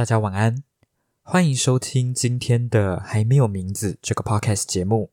[0.00, 0.64] 大家晚安，
[1.20, 5.10] 欢迎收听今天的还没有名字这个 podcast 节目。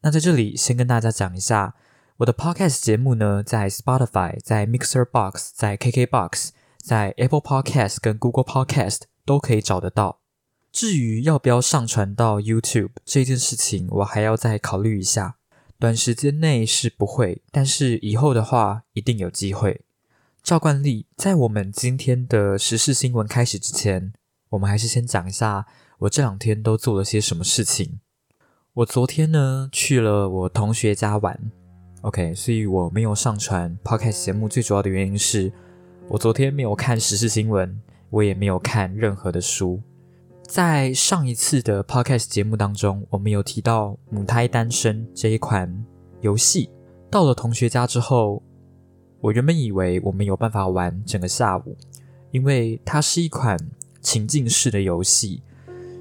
[0.00, 1.74] 那在这里先跟大家讲一下，
[2.16, 10.20] 我的 podcast 节目呢，在 Spotify、在 Mixer Box、在 KK Box、在 Apple Podcast 跟 Google Podcast 都可以找得到。
[10.72, 15.36] 至于要不要上传到 YouTube 这件事情，我还要再考虑一下。
[15.78, 19.82] 短时间内是不会，但是以后的话一定有机会。
[20.44, 24.12] 照惯例，在我们今天的时事新闻开始之前，
[24.50, 25.64] 我们还是先讲一下
[26.00, 28.00] 我这两天都做了些什么事情。
[28.74, 31.50] 我昨天呢去了我同学家玩
[32.02, 34.46] ，OK，所以我没有上传 Podcast 节目。
[34.46, 35.50] 最主要的原因是
[36.10, 37.80] 我昨天没有看时事新闻，
[38.10, 39.80] 我也没有看任何的书。
[40.46, 45.86] 在上一次的 Podcast 节目当中，我们有提到《母胎单身》这一款
[46.20, 46.68] 游戏。
[47.10, 48.42] 到了同学家之后。
[49.24, 51.74] 我原本以为我们有办法玩整个下午，
[52.30, 53.58] 因为它是一款
[54.02, 55.40] 情境式的游戏，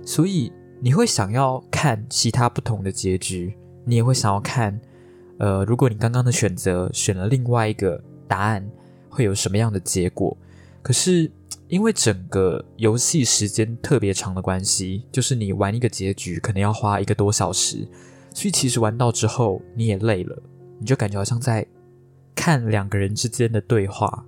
[0.05, 4.77] 所以你会想要看其他不同的结局，你也会想要看，
[5.37, 8.69] 呃，如果你刚刚的选择选了另外一个答案，
[9.07, 10.35] 会有什么样的结果？
[10.81, 11.31] 可是
[11.69, 17.87] 因为整个游戏时间特别长的关系，就是你玩一个结局可能要花一个多小时，
[18.33, 20.43] 所以其实玩到之后你也累了，
[20.77, 21.65] 你就感觉好像在。
[22.35, 24.25] 看两个人之间的对话，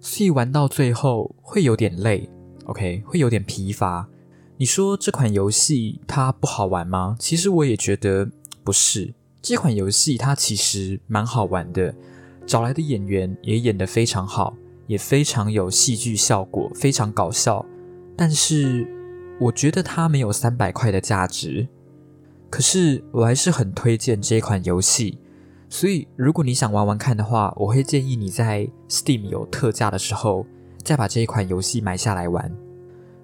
[0.00, 2.28] 所以玩到最后会有点累
[2.64, 4.08] ，OK，会有点疲乏。
[4.58, 7.16] 你说这款游戏它不好玩吗？
[7.18, 8.30] 其实我也觉得
[8.64, 9.14] 不是。
[9.42, 11.94] 这款游戏它其实蛮好玩的，
[12.46, 17.64] 找来的演员也演得非常好，也非常有戏剧效果，非常搞笑。
[18.16, 18.86] 但是
[19.38, 21.68] 我觉得它没有三百块的价值。
[22.48, 25.18] 可是我还是很推荐这款游戏。
[25.68, 30.46] 所以，如果你想玩玩看的话，我会建议你在 Steam 有特价的时候，
[30.84, 32.50] 再把这一款游戏买下来玩。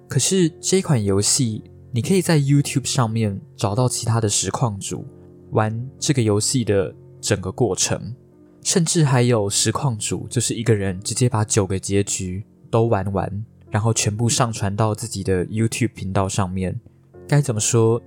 [0.09, 5.05] 可是这一款游戏，你可以在 YouTube 上面找到其他的实况主
[5.51, 8.13] 玩这个游戏的整个过程，
[8.61, 16.79] 甚至还有实况主，就是一个人直接把九个结局都玩完，然后全部上传到自己的 YouTube 频道上面。
[17.27, 18.01] 该怎么说？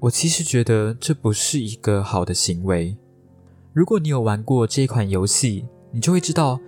[0.00, 2.96] 我其实觉得这不是一个好的行为。
[3.74, 6.60] 如果你有玩过这款游戏，你就会知道，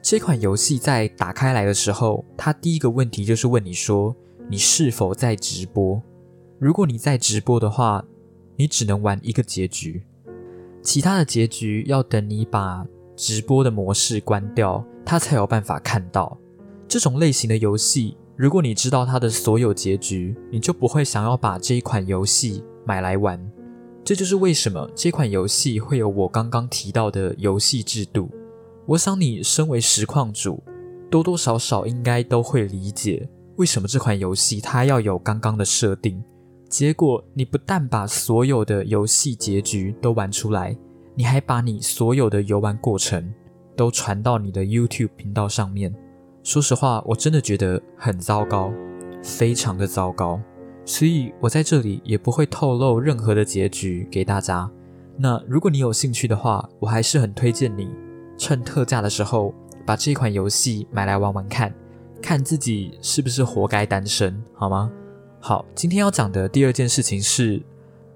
[0.00, 4.14] 这款游戏在打开来的时候，它第一个问题就是问你说
[4.48, 6.00] 你是否在直播。
[6.60, 8.04] 如果你在直播的话，
[8.54, 10.04] 你只能玩一个结局，
[10.80, 12.86] 其他的结局要等你把
[13.16, 16.38] 直播的模式关掉，它才有办法看到。
[16.86, 23.50] 这种类型的游戏，如果你知道它的所有结局，你就不会想要把这一款游戏买来玩。
[24.04, 28.28] 这就是为什么这款游戏会有我刚刚提到的游戏制度。
[28.86, 30.62] 我想你身为实况主，
[31.08, 36.22] 多多少少应该都会理解为什么这款游戏它要有刚刚的设定。
[36.68, 40.76] 结果你不但把所有的游戏结局都玩出来，
[41.14, 43.32] 你还把你所有的游玩过程
[43.76, 45.94] 都传到你的 YouTube 频道上面。
[46.42, 48.72] 说实话，我真的觉得很糟糕，
[49.22, 50.40] 非常的糟糕。
[50.84, 54.70] 所以我在这里也不会透露任何的结局给大家。
[55.16, 57.88] 那如果你有兴趣的话，我还是很推荐你
[58.36, 59.54] 趁特价的时候
[59.86, 61.72] 把这款游戏买来玩玩看，
[62.20, 64.90] 看自己是不是活该单身，好吗？
[65.38, 67.62] 好，今天要讲的第二件事情是，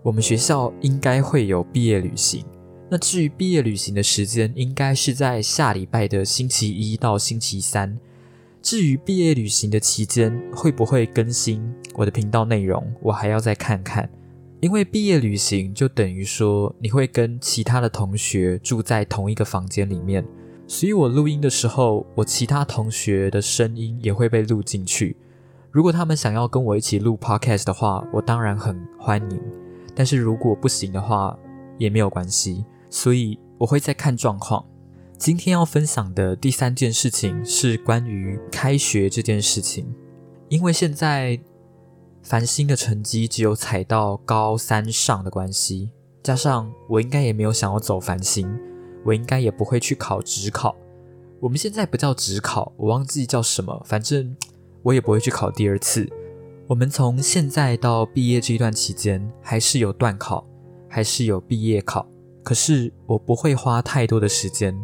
[0.03, 2.45] 我们学校应该会有毕业旅行。
[2.89, 7.99] 那至于毕业旅行的时间，应该是在下礼拜的星期一到星期三。
[8.67, 14.11] 至于毕业旅行的期间会不会更新我的频道内容，我还要再看看。
[14.59, 20.27] 因为毕业旅行就等于说你会跟其他的同学住在同一个房间里面，
[20.67, 25.17] 所以我录音的时候，我其他同学的声音也会被录进去。
[25.71, 29.41] 如果他们想要跟我一起录 podcast 的话，我当然很欢迎。
[29.95, 31.39] 但是如果不行的话，
[31.79, 32.65] 也没有关系。
[32.91, 34.67] 所以我会再看状况。
[35.19, 39.87] 今天要分享的第三件事情是关于开学这件事情，
[40.51, 41.41] 因为现在
[42.23, 45.91] 繁星的成绩只有踩到高三上的关系，
[46.23, 48.47] 加上我应该也没有想要走繁星，
[49.07, 50.77] 我应该也不会去考职考。
[51.41, 54.37] 我们现在不叫职考，我忘记叫什么，反正
[54.83, 56.07] 我也不会去考第二次。
[56.67, 60.47] 我们从现在到毕业这一段期间，还是有段考，
[60.89, 62.07] 还是有毕业考，
[62.45, 64.79] 可是我不会花太多的时间。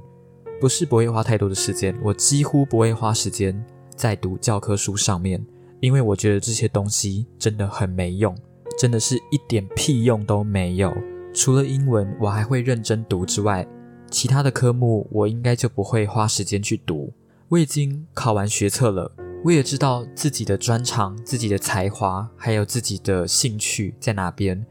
[0.62, 3.52] 不是不会花太多的时间，我几乎不会花时间
[3.96, 5.44] 在读教科书上面，
[5.80, 8.32] 因为我觉得这些东西真的很没用，
[8.78, 10.94] 真的是一点屁用都没有。
[11.34, 13.66] 除了英文我还会认真读之外，
[14.08, 17.12] 其他的科目我应该就不会花时间去读。
[17.48, 19.10] 我已经考完学测了，
[19.44, 24.64] 我也知道自己的专长、自己的才华，还有自己的兴趣在哪边。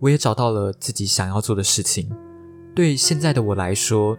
[0.00, 2.10] 我也找到了自己想要做的事情。
[2.74, 4.16] 对现在的我来说，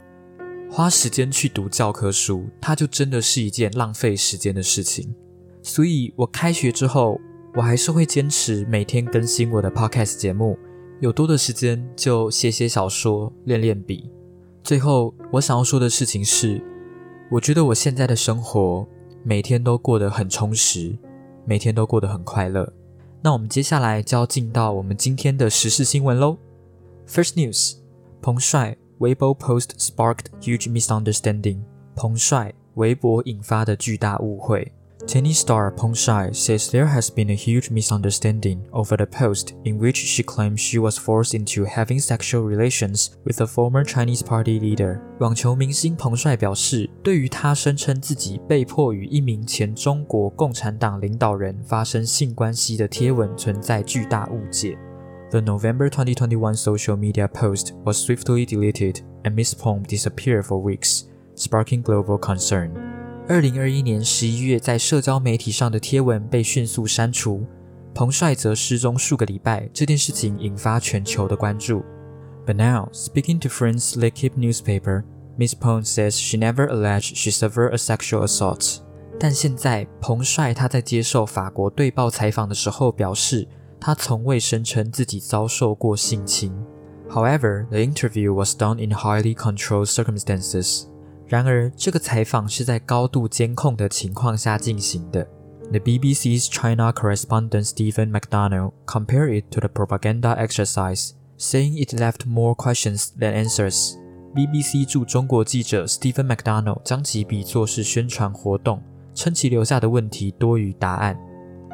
[0.75, 5.15] 花时间去读教科书，它就真的是一件浪费时间的事情。
[5.63, 7.17] 所以，我开学之后，
[7.55, 10.59] 我还是会坚持每天更新我的 podcast 节目。
[10.99, 14.11] 有多的时间就写写小说、练练笔。
[14.63, 16.61] 最后，我想要说的事情是，
[17.31, 18.85] 我觉得我现在的生活。
[19.23, 20.93] 每天都过得很充实，
[21.45, 22.73] 每天都过得很快乐。
[23.21, 26.37] 那我们接下来就要进到我们今天的时事新闻喽。
[27.07, 27.77] First news：
[28.21, 31.58] 彭帅 微博 post sparked huge misunderstanding。
[31.94, 34.72] 彭帅微博引发的巨大误会。
[35.06, 39.96] Tennis star Peng Shai says there has been a huge misunderstanding over the post in which
[39.96, 45.00] she claimed she was forced into having sexual relations with a former Chinese party leader。
[45.18, 54.76] 网球明星彭帅表示，对于他声称自己被迫与一名前中国共产党领导人发生性关系的贴文存在巨大误解。
[55.30, 61.04] The November 2021 social media post was swiftly deleted, and Miss Peng disappeared for weeks,
[61.36, 62.72] sparking global concern.
[63.28, 67.46] 二零二一年十一月，在社交媒体上的贴文被迅速删除，
[67.94, 69.68] 彭帅则失踪数个礼拜。
[69.72, 71.84] 这件事情引发全球的关注。
[72.44, 75.04] But now, speaking to France L'Equipe newspaper,
[75.38, 78.78] Miss Peng says she never alleged she suffered a sexual assault.
[79.20, 83.46] 但现在，彭帅他在接受法国对报采访的时候表示，
[83.84, 86.52] 他从未声称自己遭受过性侵。
[87.08, 90.84] However, the interview was done in highly controlled circumstances.
[91.26, 95.26] 然而，这个采访是在高度监控的情况下进行的。
[95.70, 102.54] The BBC's China correspondent Stephen McDonald compared it to the propaganda exercise, saying it left more
[102.54, 103.94] questions than answers.
[104.34, 108.82] BBC 驻中国记者 Stephen McDonald 将其比作是宣传活动，
[109.14, 111.16] 称其留下的问题多于答案。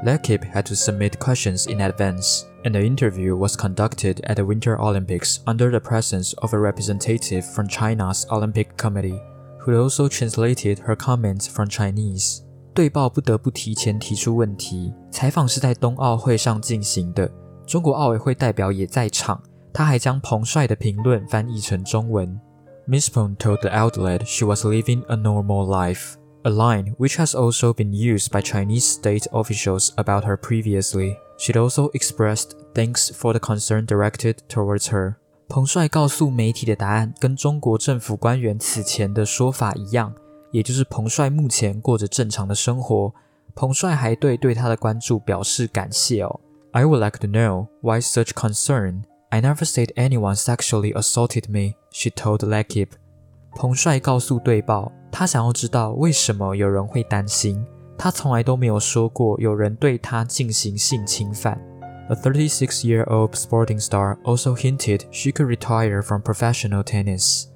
[0.05, 4.79] L'Equipe had to submit questions in advance, and the interview was conducted at the Winter
[4.79, 9.21] Olympics under the presence of a representative from China's Olympic Committee
[9.61, 12.43] who also translated her comments from Chinese。
[12.75, 14.93] 对报不得不提前提出问题。
[15.11, 17.31] 采访是在冬奥会上进行的，
[17.67, 19.43] 中国奥委会代表也在场。
[19.73, 22.39] 他还将彭帅的评论翻译成中文。
[22.87, 27.73] Miss Peng told the outlet she was living a normal life, a line which has also
[27.73, 31.17] been used by Chinese state officials about her previously.
[31.39, 35.17] She also expressed thanks for the concern directed towards her.
[35.49, 40.15] 彭帅告诉媒体的答案跟中国政府官员此前的说法一样，
[40.51, 43.13] 也就是彭帅目前过着正常的生活。
[43.55, 46.41] 彭帅还对对他的关注表示感谢哦。
[46.73, 49.03] I would like to know why such concern.
[49.31, 51.75] I never said anyone sexually assaulted me.
[51.91, 52.93] She told L'Equipe.
[53.55, 57.65] 彭帅告诉对报，他想要知道为什么有人会担心。
[57.99, 61.59] 他从来都没有说过有人对他进行性侵犯。
[62.09, 67.47] A 36 year old sporting star also hinted she could retire from professional tennis.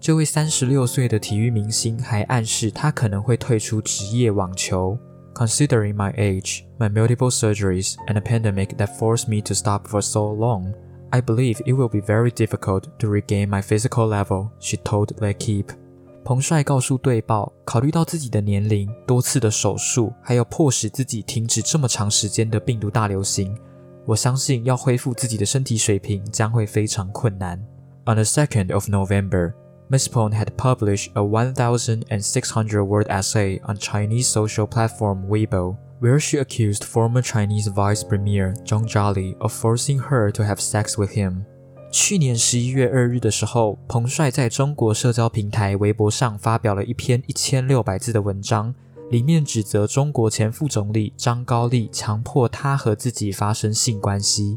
[0.00, 4.98] 这位三十六岁的体育明星还暗示他可能会退出职业网球。
[5.34, 10.32] Considering my age, my multiple surgeries, and a pandemic that forced me to stop for so
[10.32, 10.72] long,
[11.14, 15.74] I believe it will be very difficult to regain my physical level, she told L'Equipe.
[16.22, 23.56] 彭帅告诉队报，考虑到自己的年龄、多次的手术，还有迫使自己停止这么长时间的病毒大流行，
[24.04, 27.58] 我相信要恢复自己的身体水平将会非常困难。
[28.04, 29.54] On the 2nd of November,
[29.88, 30.08] Ms.
[30.08, 37.20] Peng had published a 1,600-word essay on Chinese social platform Weibo, where she accused former
[37.20, 41.44] Chinese Vice Premier Zhang Zhali of forcing her to have sex with him.
[41.90, 48.72] 去年十一月二日的时候，彭帅在中国社交平台微博上发表了一篇一千六百字的文章，
[49.10, 54.56] 里面指责中国前副总理张高丽强迫他和自己发生性关系。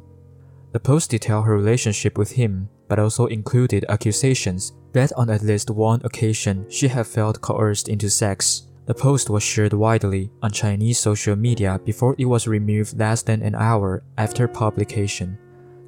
[0.73, 5.69] The post detailed her relationship with him, but also included accusations that on at least
[5.69, 8.61] one occasion she had felt coerced into sex.
[8.85, 13.41] The post was shared widely on Chinese social media before it was removed less than
[13.41, 15.35] an hour after publication.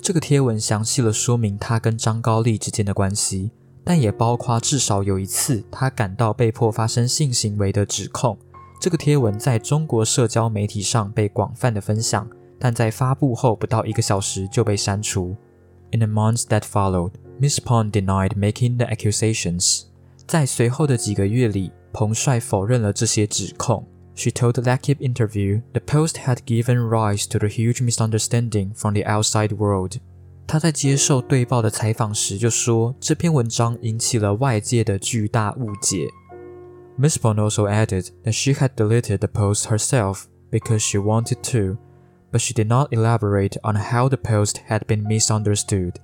[0.01, 3.51] 这个贴文详细了说明他跟张高丽之间的关系，
[3.83, 8.37] 但也包括至少有一次他感到被迫发生性行为的指控。
[8.79, 15.35] 这个贴文在中国社交媒体上被广泛的分享，但在发布后不到一个小时就被删除。
[15.91, 19.83] In the months that followed, Miss Peng denied making the accusations.
[20.27, 23.87] 在随后的几个月里，彭帅否认了这些指控。
[24.15, 29.03] She told the L'Equipe interview the post had given rise to the huge misunderstanding from the
[29.03, 29.97] outside world.
[30.47, 36.07] 他在接受对报的采访时就说，这篇文章引起了外界的巨大误解。
[36.97, 41.77] Miss Peng also added that she had deleted the post herself because she wanted to,
[42.31, 45.95] but she did not elaborate on how the post had been misunderstood.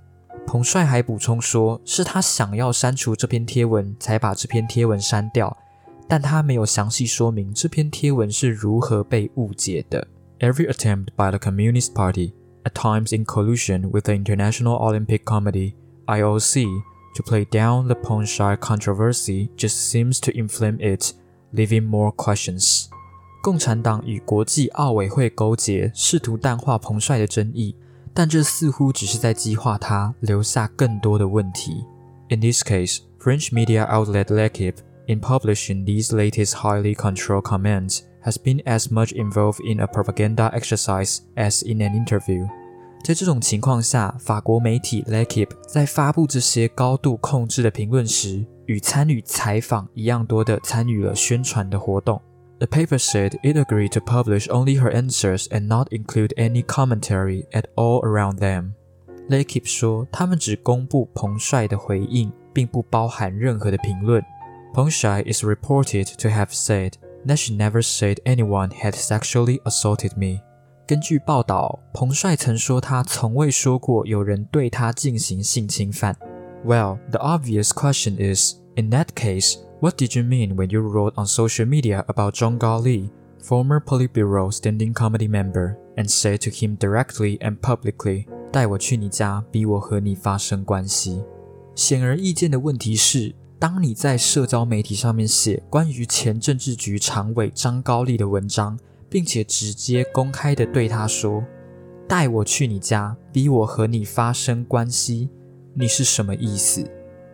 [0.46, 5.56] 彭帅还补充说，是他想要删除这篇贴文，才把这篇贴文删掉，
[6.08, 10.08] 但他没有详细说明这篇贴文是如何被误解的。
[10.40, 12.34] Every attempt by the Communist Party,
[12.64, 15.74] at times in collusion with the International Olympic Committee
[16.08, 16.66] (IOC),
[17.16, 21.14] to play down the Pongshai controversy just seems to inflame it,
[21.54, 22.88] leaving more questions.
[23.44, 27.76] 共产党与国际奥委会勾结，试图淡化彭帅的争议，
[28.16, 31.86] 但这似乎只是在激化它，留下更多的问题。
[32.30, 38.62] In this case, French media outlet L'Equipe, in publishing these latest highly controlled comments, has been
[38.66, 42.48] as much involved in a propaganda exercise as in an interview.
[43.04, 52.22] 在这种情况下，法国媒体 L'Equipe 在发布这些高度控制的评论时，与参与采访一样多的参与了宣传的活动。
[52.60, 57.46] The paper said it agreed to publish only her answers and not include any commentary
[57.52, 58.74] at all around them.
[59.30, 64.24] L'Equipe 说，他们只公布彭帅的回应，并不包含任何的评论。
[64.74, 66.94] Peng Shuai is reported to have said
[67.26, 70.42] that she never said anyone had sexually assaulted me.
[70.88, 76.16] 根据报道，彭帅曾说他从未说过有人对他进行性侵犯。
[76.66, 81.26] Well, the obvious question is, in that case, what did you mean when you wrote on
[81.26, 83.10] social media about Zhong Li,
[83.42, 91.24] former Politburo standing committee member, and said to him directly and publicly, 带我去你家，逼我和你发生关系。
[91.74, 98.78] 显而易见的问题是，当你在社交媒体上面写关于前政治局常委张高丽的文章，
[99.10, 105.30] 并且直接公开的对他说：“带我去你家，逼我和你发生关系。”
[105.74, 106.84] 你是什么意思？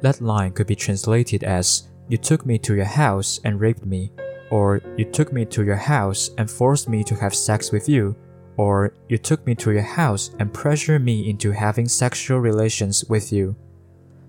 [0.04, 4.12] That line could be translated as "You took me to your house and raped me,"
[4.50, 8.16] or "You took me to your house and forced me to have sex with you,"
[8.56, 13.34] or "You took me to your house and pressured me into having sexual relations with
[13.34, 13.56] you."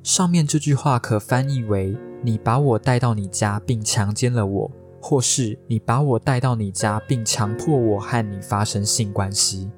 [0.02, 4.70] 上面这句话可翻译为：“你把我带到你家并强奸了我。”
[5.00, 9.70] 或是你把我带到你家，并强迫我和你发生性关系。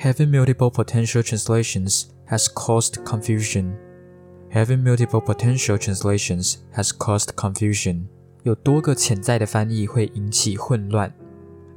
[0.00, 3.72] Having multiple potential translations has caused confusion.
[4.53, 8.03] Having multiple potential translations has caused confusion.
[8.43, 11.11] 有多个潜在的翻译会引起混乱。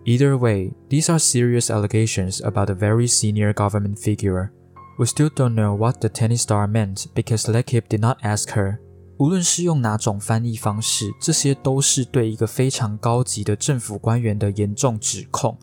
[0.05, 4.51] Either way, these are serious allegations about a very senior government figure.
[4.99, 8.77] We still don't know what the tennis star meant because L'Equipe did not ask her.
[9.17, 15.57] 无论是用哪种翻译方式，这些都是对一个非常高级的政府官员的严重指控。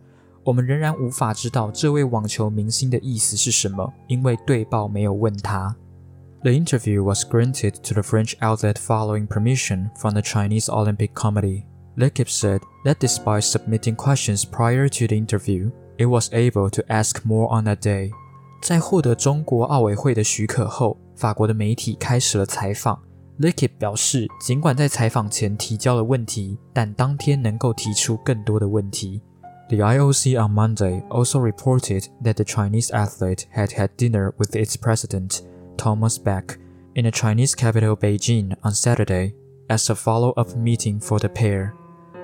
[0.43, 5.75] 我们仍然无法知道这位网球明星的意思是什么，因为对报没有问他。
[6.42, 11.64] The interview was granted to the French outlet following permission from the Chinese Olympic Committee.
[11.96, 17.24] L'Equipe said that despite submitting questions prior to the interview, it was able to ask
[17.24, 18.12] more on that day.
[18.62, 23.00] 在获得中国奥委会的许可后，法国的媒体开始了采访。
[23.38, 29.20] L'Equipe 表示，尽管在采访前提交了问题，但当天能够提出更多的问题。
[29.68, 35.40] The IOC on Monday also reported that the Chinese athlete had had dinner with its president,
[35.76, 36.56] Thomas Bach,
[36.94, 39.34] in the Chinese capital Beijing on Saturday
[39.68, 41.72] as a follow-up meeting for the pair.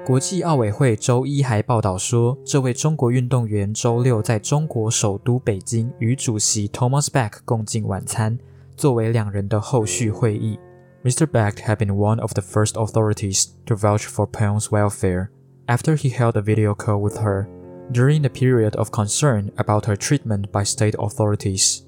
[0.04, 8.38] 国际奥委会周一还报道说，这位中国运动员周六在中国首都北京与主席 Thomas Bach 共进晚餐，
[8.76, 10.58] 作为两人的后续会议。
[11.04, 11.26] Mr.
[11.26, 15.28] Beck had been one of the first authorities to vouch for Peng's welfare
[15.66, 17.46] after he held a video call with her
[17.92, 21.82] during the period of concern about her treatment by state authorities.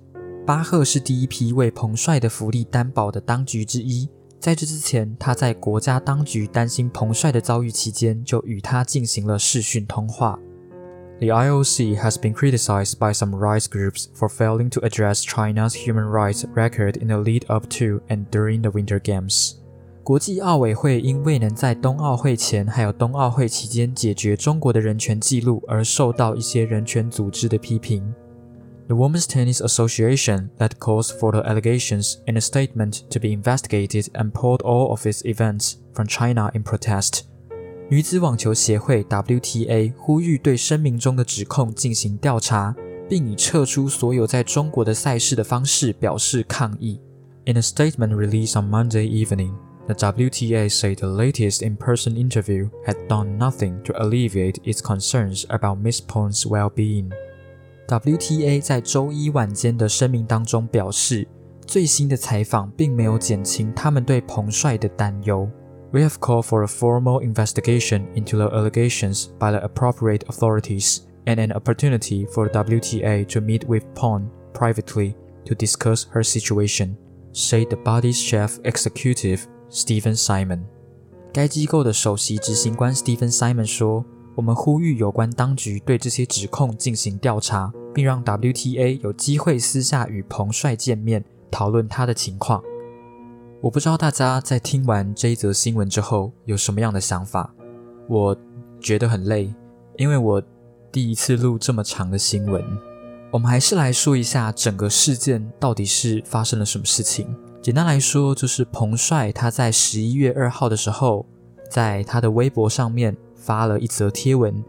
[0.46, 4.10] 巴赫是第一批为彭帅的福利担保的当局之一。
[4.40, 10.40] 在这之前，他在国家当局担心彭帅的遭遇期间，就与他进行了视讯通话。
[11.22, 16.44] the IOC has been criticized by some rights groups for failing to address China's human rights
[16.56, 19.52] record in the lead up to and during the Winter Games.
[20.04, 28.12] 国际奥委会因未能在冬奥会前还有冬奥会期间解决中国的人权记录而受到一些人权组织的批评。
[28.91, 34.33] The Women's Tennis Association led calls for the allegations in a statement to be investigated and
[34.33, 37.23] pulled all of its events from China in protest.
[37.89, 42.77] 女子网球协会 WTA 呼吁对声明中的指控进行调查，
[43.09, 47.01] 并以撤出所有在中国的赛事的方式表示抗议。
[47.45, 49.53] In a statement released on Monday evening,
[49.87, 55.79] the WTA said the latest in-person interview had done nothing to alleviate its concerns about
[55.79, 57.11] Miss Peng's well-being.
[57.91, 61.27] WTA 在周一晚间的声明当中表示，
[61.67, 65.49] 最新的采访并没有减轻他们对彭帅的担忧。
[65.93, 71.37] We have called for a formal investigation into the allegations by the appropriate authorities and
[71.37, 75.15] an opportunity for the WTA to meet with Pond privately
[75.45, 76.97] to discuss her situation,
[77.33, 80.65] said the body's chief executive Stephen Simon.
[81.33, 92.64] 该机构的首席执行官 Stephen Simon 说：“ 我们呼吁有关当局对这些指控进行调查，并让 WTA 有机会私下与彭帅见面，讨论他的情况。”
[93.62, 97.54] 我不知道大家在听完这一则新闻之后有什么样的想法。
[98.08, 98.36] 我
[98.80, 99.54] 觉得很累，
[99.98, 100.42] 因为我
[100.92, 102.64] 第一次录这么长的新闻。
[103.30, 107.28] 我们还是来说一下整个事件到底是发生了什么事情。
[107.62, 111.26] 简单来说，就是彭帅他在十一月二号的时候，
[111.70, 114.64] 在他的微博上面发了一则贴文。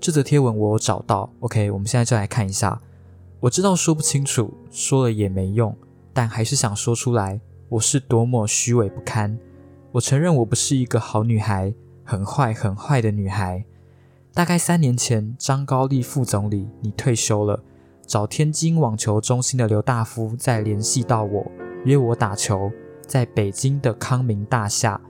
[0.00, 2.80] 这则贴文我有找到，OK，我们现在就来看一下。
[3.40, 5.76] 我知道说不清楚，说了也没用，
[6.12, 7.40] 但还是想说出来。
[7.68, 9.38] 我是多么虚伪不堪！
[9.92, 11.74] 我承认我不是一个好女孩，
[12.04, 13.64] 很坏很坏的女孩。
[14.34, 17.62] 大概三年前，张高丽副总理你退休了，
[18.06, 21.50] 找天津网球中心的刘大夫再联系到我，
[21.84, 22.70] 约我打球，
[23.06, 25.00] 在北京的康明大厦。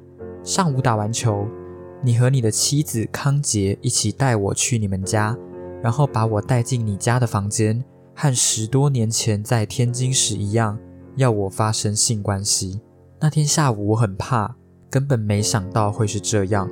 [0.45, 1.47] 上午打完球，
[2.04, 5.37] 你和你的妻子康杰一起带我去你们家，
[5.80, 10.78] 然后把我带进你家的房间，和十多年前在天津时一样。
[11.16, 12.80] 要我发生性关系。
[13.21, 14.56] 那天下午我很怕，
[14.90, 16.68] 根本没想到会是这样，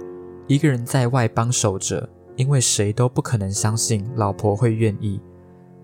[0.49, 5.21] 一个人在外帮守着，因为谁都不可能相信老婆会愿意。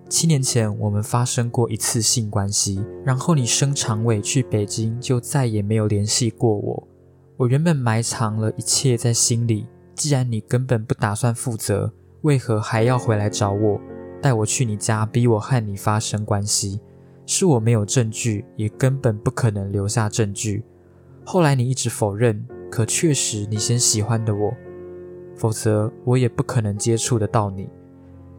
[0.09, 6.89] 七年前我们发生过一次性关系，然后你生肠委去北京，就再也没有联系过我。
[7.39, 13.79] 我原本埋藏了一切在心里，既然你根本不打算负责，为何还要回来找我，
[14.23, 16.81] 带我去你家，逼我和你发生关系？
[17.27, 20.65] 是我没有证据，也根本不可能留下证据。
[21.27, 24.55] 后来你一直否认，可确实你先喜欢的我，
[25.35, 27.69] 否则我也不可能接触得到你。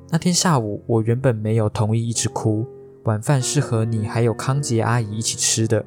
[0.10, 2.66] 那天下午，我原本没有同意一直哭。
[3.04, 5.86] 晚饭是和你还有康杰阿姨一起吃的。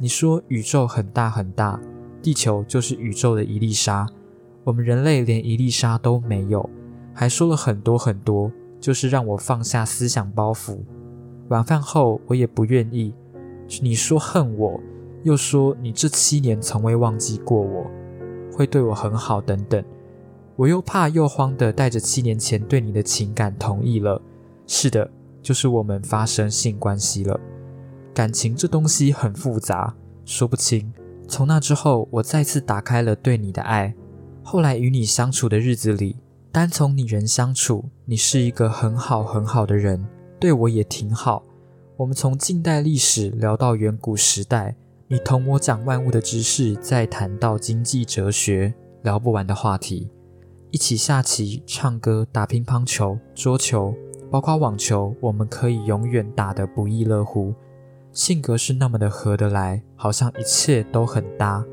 [0.00, 1.80] 你说宇宙很大很大，
[2.22, 4.06] 地球就是宇宙的一粒沙，
[4.64, 6.68] 我们人类连一粒沙都没有，
[7.14, 8.50] 还说了很多很多，
[8.80, 10.78] 就是让我放下思想包袱。
[11.48, 13.14] 晚饭后，我也不愿意。
[13.80, 14.80] 你说恨我，
[15.22, 17.86] 又说你这七年从未忘记过我，
[18.52, 19.82] 会对我很好等等。
[20.56, 24.20] 我又怕又慌的带着七年前对你的情感同意了。
[24.66, 27.38] 是的，就是我们发生性关系了。
[28.12, 30.92] 感情这东西很复杂，说不清。
[31.28, 33.94] 从那之后，我再次打开了对你的爱。
[34.42, 36.16] 后来与你相处的日子里，
[36.50, 40.06] 单从你人相处，你是一个很好很好的人。
[40.40, 41.44] 对我也挺好。
[41.98, 44.74] 我们从近代历史聊到远古时代，
[45.06, 50.10] 你同我讲万物的知识，再谈到经济哲学，聊不完的话题。
[50.70, 53.94] 一起下棋、唱歌、打乒乓球、桌球，
[54.30, 57.52] 包括网球，我们可以永远打得不亦乐乎。
[58.18, 61.64] 性格是那么的合得来，好像一切都很搭。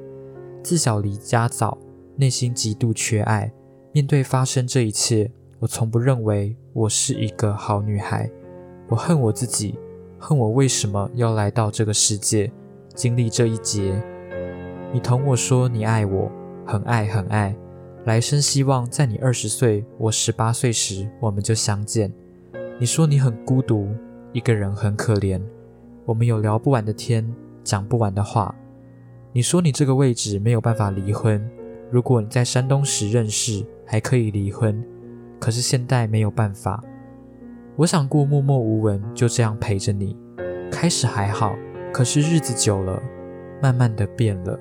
[0.61, 1.75] 自小离家早，
[2.17, 3.51] 内心极度缺爱。
[3.91, 8.29] 面对发生这一切，我从不认为我是一个好女孩。
[8.87, 9.79] 我恨我自己，
[10.19, 12.51] 恨我为什么要来到这个世界，
[12.93, 13.99] 经历这一劫。
[14.93, 16.31] 你同我说你爱我，
[16.63, 17.55] 很爱很爱，
[18.05, 22.13] 来生希望在你二十岁、我十八岁时我们就相见。
[22.79, 23.89] 你说你很孤独，
[24.31, 25.41] 一个人很可怜，
[26.05, 27.25] 我们有聊不完的天，
[27.63, 28.53] 讲不完的话。
[29.33, 31.43] 你说你这个位置没有办法离婚，
[31.91, 34.83] 如果你在山东时认识，还可以离婚，
[35.39, 36.83] 可是现在没有办法。
[37.75, 40.15] 我想过默默无闻，就这样陪着你。
[40.71, 41.55] 开始还好，
[41.91, 43.01] 可是日子久了，
[43.59, 44.59] 慢慢的变了。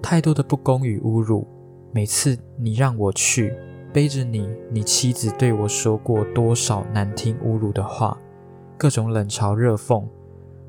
[0.00, 1.46] 太多的不公与侮辱。
[1.92, 3.52] 每次你让我去
[3.92, 8.16] 背着你，你妻子对我说过多少难听侮辱的话，
[8.78, 10.04] 各种冷嘲热讽。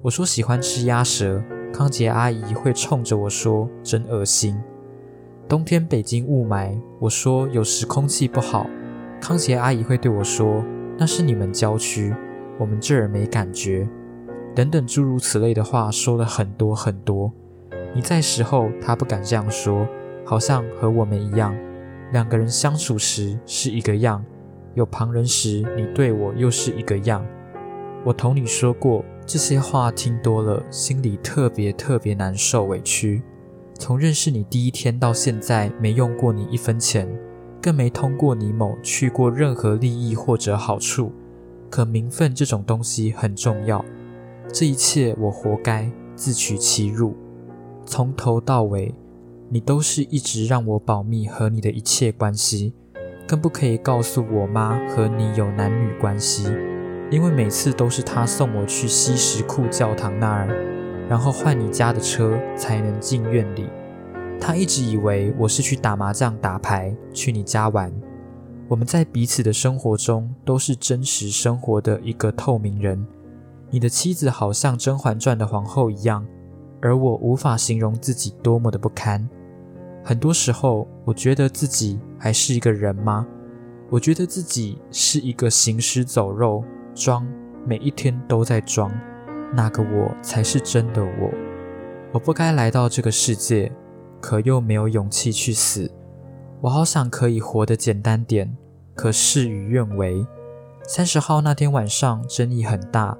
[0.05, 4.55] 我说喜欢吃鸭舌，康杰阿姨会冲着我说真恶心。
[5.49, 8.69] 冬天北京雾霾，我说有时空气不好，
[9.19, 10.63] 康杰阿姨会对我说。
[10.95, 12.13] 那是你们郊区，
[12.59, 13.89] 我们这儿没感觉，
[14.53, 17.33] 等等诸如此类的话说了很多很多。
[17.95, 19.87] 你在时候，他不敢这样说，
[20.23, 21.57] 好像和我们一样，
[22.11, 24.23] 两个人相处时是一个样，
[24.75, 27.25] 有旁人时，你对我又是一个样。
[28.03, 33.23] 我同你说过这些话，听多了，心里特别特别难受委屈。
[33.73, 37.07] 从认识你第一天到现在，没用过你一分钱。
[37.61, 41.11] 更没通过你某去过任何利益或者好处，
[41.67, 43.83] 可名分这种东西很重要。
[44.53, 47.15] 这一切我活该，自取其辱。
[47.83, 48.93] 从头到尾，
[49.49, 52.73] 你都是一直让我保密和你的一切关系，
[53.27, 56.43] 更不可以告诉我妈和你有男女关系，
[57.11, 60.47] 因为每次都是他送我去西什库教堂那儿，
[61.07, 63.67] 然后换你家的车才能进院里。
[64.39, 67.93] 他一直以为我是去打麻将、打牌，去你家玩。
[68.67, 73.05] 我们在彼此的生活中都是真实生活的一个透明人。
[73.69, 76.25] 你的妻子好像《甄嬛传》的皇后一样。
[76.81, 79.27] 而我无法形容自己多么的不堪。
[80.03, 83.25] 很多时候，我觉得自己还是一个人吗？
[83.89, 86.63] 我觉得自己是一个行尸走肉，
[86.95, 87.27] 装，
[87.67, 88.91] 每一天都在装。
[89.53, 91.29] 那个我才是真的我。
[92.13, 93.71] 我不该来到这个世界，
[94.21, 95.91] 可又没有勇气去死。
[96.61, 98.57] 我好想可以活得简单点，
[98.95, 100.25] 可事与愿违。
[100.87, 103.17] 三十号那天晚上，争议很大。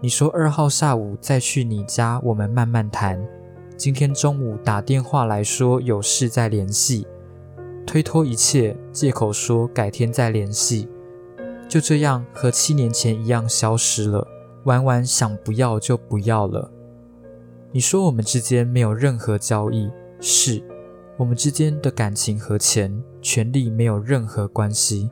[0.00, 3.20] 你说二号下午再去你家，我们慢慢谈。
[3.76, 7.06] 今天中午打电话来说有事再联系，
[7.86, 10.88] 推脱一切，借口说改天再联系，
[11.70, 14.26] 就这样和七年前一样消失了。
[14.64, 16.68] 玩玩想不要就不要了。
[17.70, 19.88] 你说我们之间没有任何交易，
[20.20, 20.60] 是
[21.16, 25.08] 我们之间的感情和钱、权利没有任何关系。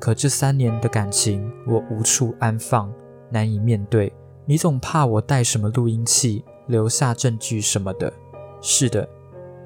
[0.00, 2.92] 可这三年的感情，我无处安放。
[3.30, 4.12] 难以面对，
[4.46, 8.12] 你总怕我带什么录音器，留下证据什么的。
[8.60, 9.08] 是的，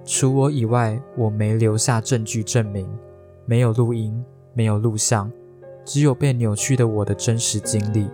[0.05, 2.87] 除我以外，我没留下证据证明，
[3.47, 4.23] 没有录音，
[4.53, 5.33] 没有录像，
[5.85, 8.09] 只有被扭曲的我的真实经历。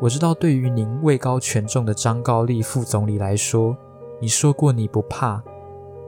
[0.00, 3.76] 我知道，对于您位高权重的张高丽副总理来说，
[4.20, 5.42] 你说过你不怕，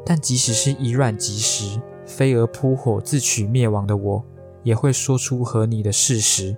[0.05, 4.25] 但即使是以卵击石、飞蛾扑火、自取灭亡的我，
[4.62, 6.57] 也会说出和你的事实。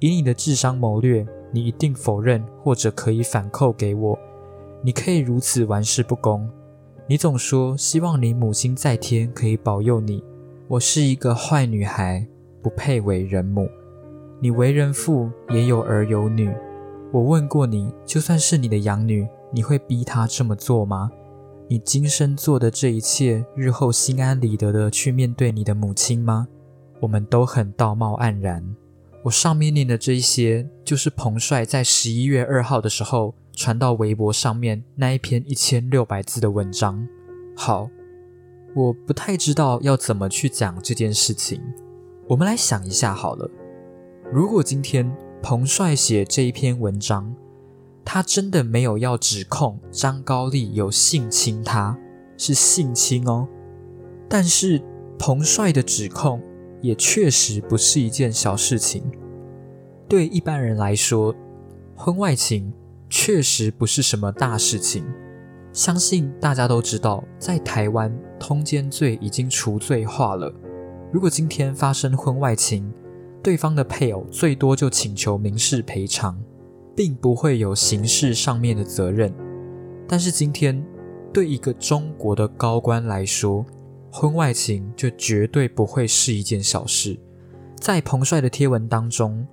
[0.00, 4.18] 以你的智商谋略，你一定否认或者可以反扣给我。
[4.82, 6.50] 你可以如此玩世不恭。
[7.06, 10.22] 你总说希望你母亲在天可以保佑你。
[10.68, 12.26] 我是一个坏女孩，
[12.66, 13.70] 不配为人母。
[14.40, 16.52] 你为人父，也有儿有女。
[17.12, 21.12] 我问过你，就算是你的养女，你会逼她这么做吗？
[21.68, 26.48] 你今生做的这一切，日后心安理得的去面对你的母亲吗？
[26.98, 28.74] 我们都很道貌岸然。
[29.22, 37.06] 我上面念的这一些，就是彭帅在十一月二号的时候传到微博上面那一篇一千六百字的文章。
[37.56, 37.88] 好，
[38.74, 41.62] 我不太知道要怎么去讲这件事情。
[42.28, 43.50] 我们来想一下好了，
[44.32, 45.10] 如果今天
[45.42, 47.34] 彭帅写这一篇文章，
[48.04, 51.98] 他真的没有要指控张高丽有性侵，他
[52.36, 53.46] 是性侵哦。
[54.28, 54.82] 但是
[55.18, 56.42] 彭帅的指控。
[56.82, 59.02] 也确实不是一件小事情。
[60.06, 61.34] 对一般人来说，
[61.96, 62.72] 婚外情
[63.08, 65.04] 确实不是什么大事情。
[65.72, 70.52] 相信大家都知道，在台湾通奸罪已经除罪化了。
[71.16, 72.92] 如果今天发生婚外情，
[73.42, 76.38] 对方的配偶最多就请求民事赔偿，
[76.94, 79.32] 并不会有刑事上面的责任。
[80.06, 80.86] 但是今天，
[81.32, 83.64] 对一个中国的高官来说，
[84.12, 87.18] 婚外情就绝对不会是一件小事。
[87.80, 89.46] 在彭帅的贴文当中，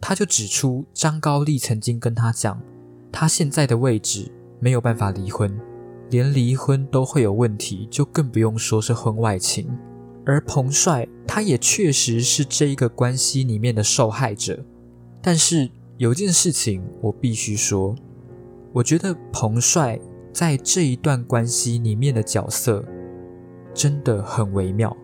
[0.00, 2.60] 他就指出张高丽曾经跟他讲，
[3.12, 5.56] 他现在的位置没有办法离婚，
[6.10, 9.70] 连离婚都会有问题，就更不用说是婚外情。
[10.28, 14.62] 而彭帅他也确实是这一个关系里面的受害者。
[15.22, 17.96] 但是有件事情我必须说，
[18.74, 19.98] 我觉得彭帅
[20.30, 22.84] 在这一段关系里面的角色。
[23.74, 24.94] 真的很微妙。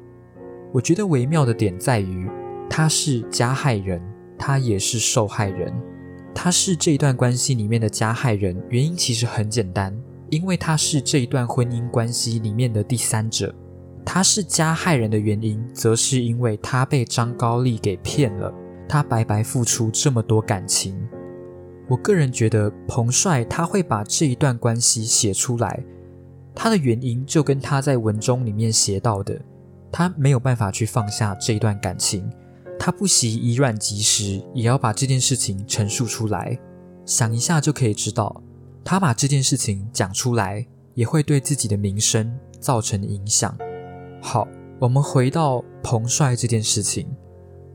[0.73, 2.29] 我觉得微妙的点在于，
[2.69, 4.03] 他是加害人，
[4.37, 5.73] 他也是受害人。
[6.35, 9.97] 他是这一段关系里面的加害人，原因其实很简单，
[10.29, 13.55] 因为他是这一段婚姻关系里面的第三者。
[14.05, 18.53] 他是加害人的原因，则是因为他被张高丽给骗了，
[18.89, 20.95] 他白白付出这么多感情。
[21.89, 25.83] 我个人觉得，彭帅他会把这一段关系写出来。
[26.55, 29.41] 他的原因就跟他在文中里面写到的，
[29.91, 32.31] 他没有办法去放下这一段感情，
[32.79, 36.59] 他不惜以卵击石，也要把这件事情陈述出来。
[37.05, 38.43] 想一下就可以知道，
[38.85, 40.65] 他把这件事情讲出来，
[40.95, 43.55] 也会对自己的名声造成影响。
[44.27, 44.49] 好，
[44.81, 47.07] 我们回到彭帅这件事情，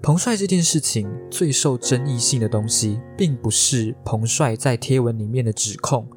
[0.01, 6.09] 彭帅这件事情最受争议性的东西，并不是彭帅在贴文里面的指控。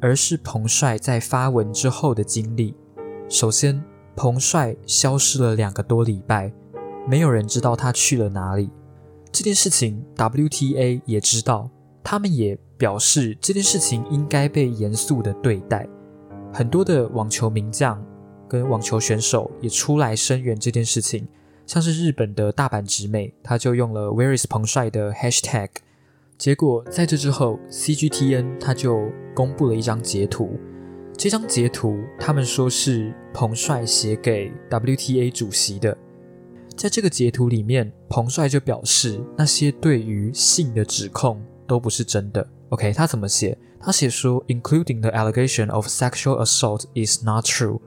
[0.00, 2.74] 而是彭帅在发文之后的经历。
[3.28, 3.82] 首先，
[4.16, 6.52] 彭帅消失了两个多礼拜，
[7.06, 8.70] 没有人知道他去了哪里。
[9.32, 11.70] 这件事情，WTA 也知道，
[12.02, 15.86] 他们也表示这件事情应该被严肃的对待。
[16.52, 18.04] 很多的网球名将
[18.54, 21.26] 跟网球选手也出来声援这件事情，
[21.66, 25.70] 像是日本的大阪直美，他就用了 Where is 彭帅的 Hashtag，
[26.38, 30.56] 结果在这之后，CGTN 他就公布了一张截图，
[31.16, 35.98] 这张截图他们说是彭帅写给 WTA 主席的，
[36.76, 42.46] 在这个截图里面，彭帅就表示那些对于性的指控都不是真的。
[42.68, 43.58] OK，他怎么写？
[43.80, 47.80] 他写说，including the allegation of sexual assault is not true。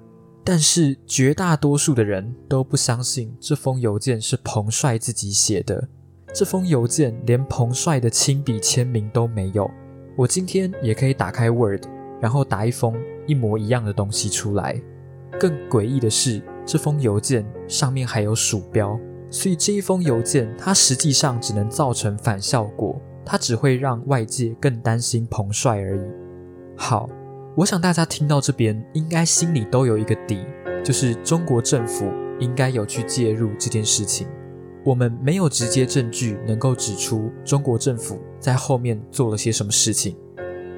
[0.50, 5.90] 但是绝大多数的人都不相信这封邮件是彭帅自己写的。
[6.34, 9.70] 这封邮件连彭帅的亲笔签名都没有。
[10.16, 11.84] 我今天也可以打开 Word，
[12.22, 14.82] 然后打一封一模一样的东西出来。
[15.38, 18.98] 更诡异的是，这封邮件上面还有鼠标，
[19.30, 22.98] 所以这一封邮件它实际上只能造成反效果。
[23.26, 26.02] 它只会让外界更担心彭帅而已。
[26.78, 27.10] 好，
[27.58, 30.46] 我想大家听到这边，应该心里都有一个底，
[30.84, 34.28] 就是中国政府应该有去介入这件事情。
[34.86, 40.16] 我们没有直接证据能够指出中国政府在后面做了些什么事情，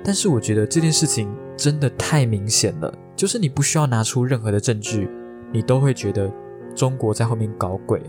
[0.05, 5.09] 但是我觉得这件事情真的太明显了，就是你不需要拿出任何的证据，
[5.51, 6.31] 你都会觉得
[6.73, 8.01] 中国在后面搞鬼。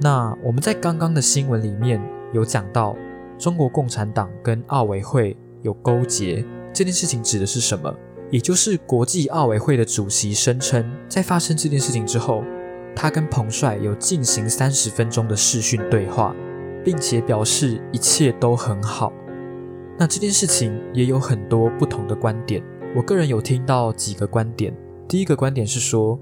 [0.00, 2.00] 那我们在刚刚的新闻里面
[2.32, 2.96] 有讲到。
[3.36, 7.94] 中国共产党跟奥委会有勾结，这件事情指的是什么？
[8.30, 12.44] 也就是国际奥委会的主席声称，在发生这件事情之后，
[12.94, 16.34] 他跟彭帅有进行三十分钟的视讯对话，
[16.84, 19.12] 并且表示一切都很好。
[19.98, 22.62] 那这件事情也有很多不同的观点，
[22.94, 24.72] 我个人有听到几个观点。
[25.08, 26.18] 第一个观点是说，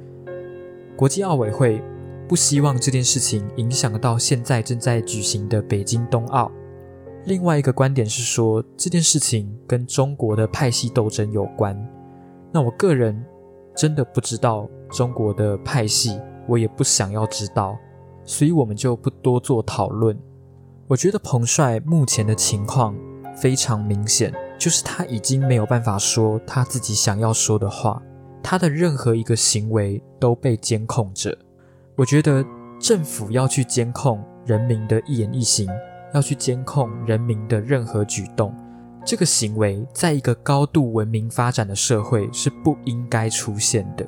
[0.97, 1.83] 国际奥委会
[2.27, 6.51] 不希望这件事情影响到现在正在举行的北京冬奥。
[7.29, 11.79] 另外一个观点是说，这件事情跟中国的派系斗争有关。
[12.51, 13.23] 那我个人
[13.77, 17.77] 真的不知道中国的派系，我也不想要知道，
[18.25, 20.19] 所以我们就不多做讨论。
[20.87, 22.97] 我觉得彭帅目前的情况
[23.37, 28.03] 非常明显，就是他已经没有办法说他自己想要说的话，
[28.43, 31.37] 他的任何一个行为都被监控着。
[31.95, 32.43] 我觉得
[32.81, 35.69] 政府要去监控人民的一言一行。
[36.15, 38.55] 要去监控人民的任何举动，
[39.05, 44.07] 这个行为在一个高度文明发展的社会是不应该出现的。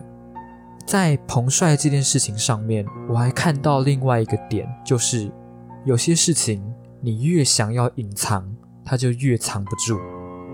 [0.86, 5.30] 在彭帅这件事情上面，我还看到另外一个点，就是
[5.84, 6.62] 有些事情
[7.00, 9.96] 你越想要隐藏，它就越藏不住；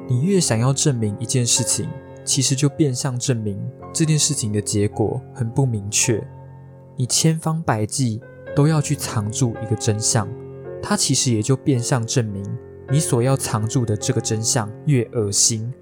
[0.08, 1.88] 你越想要证明一件事情，
[2.24, 3.58] 其实就变相证明
[3.94, 6.22] 这件事情的结果很不明确。
[6.96, 8.20] 你千方百计
[8.54, 10.28] 都要去藏住一个真相。
[10.82, 12.44] 它其实也就变相证明，
[12.90, 15.72] 你所要藏住的这个真相越恶心，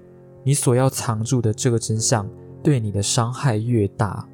[0.43, 2.29] 你所要藏住的这个真相
[2.63, 4.27] 对你的伤害越大。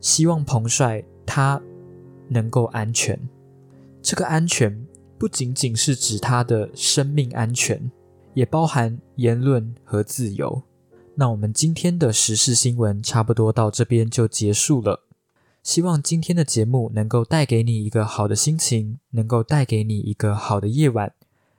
[0.00, 1.60] 希望彭帅他
[2.28, 3.18] 能够安全，
[4.02, 4.86] 这个安全
[5.18, 7.90] 不仅仅是指他的生命安全，
[8.34, 10.62] 也包含言论和自由。
[11.14, 15.04] 那我们今天的时事新闻差不多到这边就结束了。
[15.64, 21.14] 希望今天的节目能够带给你一个好的心情，能够带给你一个好的夜晚。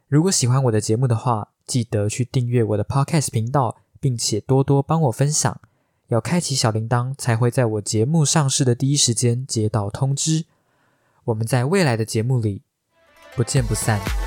[0.08, 5.60] 如果喜欢我的节目的话，记得去订阅我的 Podcast 频道，并且多多帮我分享。
[6.10, 10.46] 要开启小铃铛，才会在我节目上市的第一时间接到通知。
[11.24, 12.62] 我们在未来的节目里
[13.36, 14.25] 不见不散。